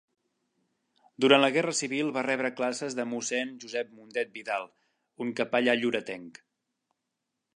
[1.25, 4.67] Durant la Guerra Civil va rebre classes de Mossèn Josep Mundet Vidal,
[5.27, 6.41] un capellà lloretenc.